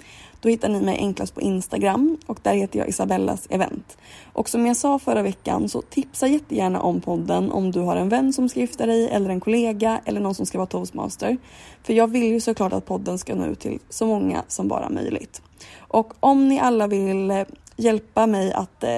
då 0.41 0.49
hittar 0.49 0.69
ni 0.69 0.81
mig 0.81 0.97
enklast 0.99 1.35
på 1.35 1.41
Instagram 1.41 2.19
och 2.27 2.39
där 2.43 2.55
heter 2.55 2.79
jag 2.79 2.89
Isabellas 2.89 3.47
event. 3.51 3.99
Och 4.33 4.49
som 4.49 4.67
jag 4.67 4.77
sa 4.77 4.99
förra 4.99 5.23
veckan 5.23 5.69
så 5.69 5.83
tipsa 5.83 6.27
jättegärna 6.27 6.81
om 6.81 7.01
podden 7.01 7.53
om 7.53 7.71
du 7.71 7.81
har 7.81 7.97
en 7.97 8.09
vän 8.09 8.33
som 8.33 8.49
ska 8.49 8.61
gifta 8.61 8.87
dig 8.87 9.09
eller 9.09 9.31
en 9.31 9.41
kollega 9.41 10.01
eller 10.05 10.21
någon 10.21 10.35
som 10.35 10.47
ska 10.47 10.59
vara 10.59 10.67
toastmaster. 10.67 11.37
För 11.83 11.93
jag 11.93 12.09
vill 12.09 12.27
ju 12.27 12.41
såklart 12.41 12.73
att 12.73 12.87
podden 12.87 13.19
ska 13.19 13.35
nå 13.35 13.47
ut 13.47 13.61
till 13.61 13.79
så 13.89 14.07
många 14.07 14.45
som 14.49 14.69
bara 14.69 14.89
möjligt. 14.89 15.43
Och 15.79 16.13
om 16.21 16.49
ni 16.49 16.61
alla 16.61 16.87
vill 16.87 17.31
eh, 17.31 17.43
hjälpa 17.77 18.27
mig 18.27 18.53
att 18.53 18.85
eh, 18.85 18.91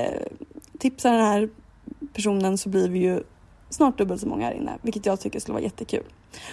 tipsa 0.79 1.11
den 1.11 1.21
här 1.21 1.49
personen 2.13 2.59
så 2.59 2.69
blir 2.69 2.89
vi 2.89 2.99
ju 2.99 3.23
snart 3.71 3.99
dubbelt 3.99 4.21
så 4.21 4.29
många 4.29 4.47
här 4.47 4.55
inne, 4.55 4.79
vilket 4.83 5.07
jag 5.07 5.21
tycker 5.21 5.41
skulle 5.41 5.53
vara 5.53 5.65
jättekul. 5.65 6.05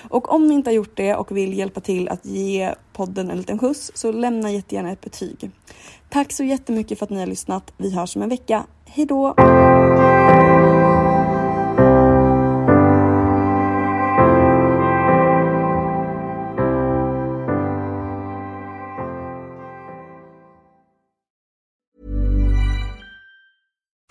Och 0.10 0.34
om 0.34 0.48
ni 0.48 0.54
inte 0.54 0.70
har 0.70 0.76
gjort 0.76 0.98
det 0.98 1.16
och 1.16 1.38
vill 1.38 1.58
hjälpa 1.58 1.80
till 1.80 2.10
att 2.10 2.26
ge 2.26 2.74
podden 2.94 3.32
en 3.32 3.38
liten 3.38 3.60
skjuts 3.60 3.92
så 3.96 4.12
lämna 4.12 4.52
jättegärna 4.52 4.92
ett 4.92 5.02
betyg. 5.02 5.52
Tack 6.10 6.32
så 6.32 6.44
jättemycket 6.44 7.00
för 7.00 7.06
att 7.06 7.10
ni 7.10 7.20
har 7.20 7.28
lyssnat. 7.28 7.74
Vi 7.78 7.96
hörs 7.96 8.16
om 8.16 8.22
en 8.22 8.30
vecka. 8.30 8.66
Hej 8.86 9.06
då! 9.06 9.36